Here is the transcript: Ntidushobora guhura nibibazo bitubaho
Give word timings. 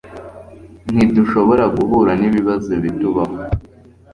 Ntidushobora 0.93 1.63
guhura 1.75 2.11
nibibazo 2.19 2.69
bitubaho 2.83 3.35